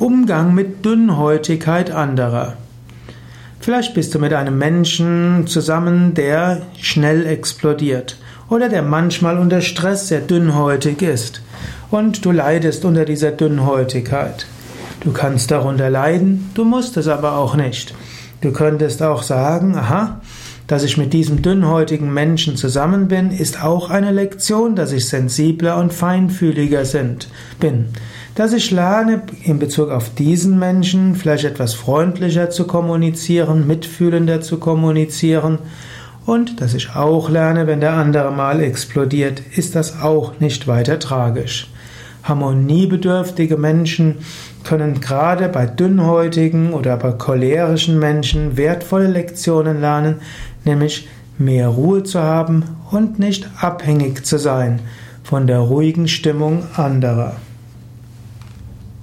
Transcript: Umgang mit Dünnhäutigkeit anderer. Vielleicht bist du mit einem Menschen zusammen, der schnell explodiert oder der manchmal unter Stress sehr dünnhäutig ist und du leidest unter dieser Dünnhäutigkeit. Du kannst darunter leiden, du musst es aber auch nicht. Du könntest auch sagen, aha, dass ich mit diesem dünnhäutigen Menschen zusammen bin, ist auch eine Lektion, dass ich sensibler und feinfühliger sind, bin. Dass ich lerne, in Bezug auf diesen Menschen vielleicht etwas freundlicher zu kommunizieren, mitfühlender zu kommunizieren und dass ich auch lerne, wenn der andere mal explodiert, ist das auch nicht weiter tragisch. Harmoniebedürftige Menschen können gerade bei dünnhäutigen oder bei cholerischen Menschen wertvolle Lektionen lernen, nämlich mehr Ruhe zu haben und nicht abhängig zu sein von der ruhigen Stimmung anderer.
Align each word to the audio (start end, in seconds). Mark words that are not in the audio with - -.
Umgang 0.00 0.54
mit 0.54 0.84
Dünnhäutigkeit 0.84 1.92
anderer. 1.92 2.54
Vielleicht 3.60 3.94
bist 3.94 4.12
du 4.12 4.18
mit 4.18 4.32
einem 4.32 4.58
Menschen 4.58 5.46
zusammen, 5.46 6.14
der 6.14 6.62
schnell 6.80 7.24
explodiert 7.26 8.18
oder 8.50 8.68
der 8.68 8.82
manchmal 8.82 9.38
unter 9.38 9.60
Stress 9.60 10.08
sehr 10.08 10.20
dünnhäutig 10.20 11.00
ist 11.00 11.42
und 11.92 12.24
du 12.24 12.32
leidest 12.32 12.84
unter 12.84 13.04
dieser 13.04 13.30
Dünnhäutigkeit. 13.30 14.46
Du 15.00 15.12
kannst 15.12 15.52
darunter 15.52 15.90
leiden, 15.90 16.50
du 16.54 16.64
musst 16.64 16.96
es 16.96 17.06
aber 17.06 17.36
auch 17.36 17.54
nicht. 17.54 17.94
Du 18.40 18.52
könntest 18.52 19.00
auch 19.00 19.22
sagen, 19.22 19.76
aha, 19.76 20.20
dass 20.66 20.82
ich 20.82 20.96
mit 20.96 21.12
diesem 21.12 21.42
dünnhäutigen 21.42 22.12
Menschen 22.12 22.56
zusammen 22.56 23.08
bin, 23.08 23.30
ist 23.30 23.62
auch 23.62 23.90
eine 23.90 24.12
Lektion, 24.12 24.76
dass 24.76 24.92
ich 24.92 25.08
sensibler 25.08 25.76
und 25.76 25.92
feinfühliger 25.92 26.84
sind, 26.84 27.28
bin. 27.60 27.86
Dass 28.34 28.52
ich 28.52 28.70
lerne, 28.70 29.22
in 29.44 29.58
Bezug 29.58 29.90
auf 29.90 30.14
diesen 30.14 30.58
Menschen 30.58 31.14
vielleicht 31.14 31.44
etwas 31.44 31.74
freundlicher 31.74 32.50
zu 32.50 32.66
kommunizieren, 32.66 33.66
mitfühlender 33.66 34.40
zu 34.40 34.58
kommunizieren 34.58 35.58
und 36.26 36.60
dass 36.60 36.74
ich 36.74 36.96
auch 36.96 37.28
lerne, 37.28 37.66
wenn 37.66 37.80
der 37.80 37.92
andere 37.92 38.32
mal 38.32 38.60
explodiert, 38.60 39.42
ist 39.54 39.74
das 39.74 40.00
auch 40.00 40.40
nicht 40.40 40.66
weiter 40.66 40.98
tragisch. 40.98 41.68
Harmoniebedürftige 42.24 43.56
Menschen 43.56 44.16
können 44.64 45.00
gerade 45.00 45.48
bei 45.48 45.66
dünnhäutigen 45.66 46.72
oder 46.72 46.96
bei 46.96 47.12
cholerischen 47.12 47.98
Menschen 47.98 48.56
wertvolle 48.56 49.08
Lektionen 49.08 49.80
lernen, 49.80 50.16
nämlich 50.64 51.08
mehr 51.38 51.68
Ruhe 51.68 52.02
zu 52.02 52.20
haben 52.20 52.64
und 52.90 53.18
nicht 53.18 53.48
abhängig 53.60 54.24
zu 54.24 54.38
sein 54.38 54.80
von 55.22 55.46
der 55.46 55.58
ruhigen 55.58 56.08
Stimmung 56.08 56.64
anderer. 56.76 57.36